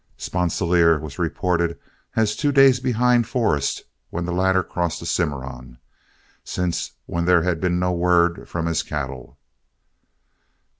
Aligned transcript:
Sponsilier 0.17 0.99
was 0.99 1.19
reported 1.19 1.77
as 2.15 2.35
two 2.35 2.51
days 2.51 2.79
behind 2.79 3.27
Forrest 3.27 3.83
when 4.09 4.25
the 4.25 4.33
latter 4.33 4.63
crossed 4.63 4.99
the 4.99 5.05
Cimarron, 5.05 5.77
since 6.43 6.93
when 7.05 7.25
there 7.25 7.43
had 7.43 7.61
been 7.61 7.77
no 7.77 7.91
word 7.91 8.49
from 8.49 8.65
his 8.65 8.81
cattle. 8.81 9.37